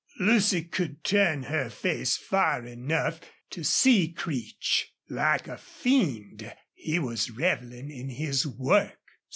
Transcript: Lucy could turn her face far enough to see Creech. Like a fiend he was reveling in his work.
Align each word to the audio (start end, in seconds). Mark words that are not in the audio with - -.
Lucy 0.19 0.63
could 0.63 1.03
turn 1.03 1.43
her 1.43 1.69
face 1.69 2.17
far 2.17 2.65
enough 2.65 3.19
to 3.51 3.63
see 3.63 4.11
Creech. 4.11 4.91
Like 5.07 5.47
a 5.47 5.59
fiend 5.59 6.51
he 6.73 6.97
was 6.97 7.29
reveling 7.29 7.91
in 7.91 8.09
his 8.09 8.47
work. 8.47 8.97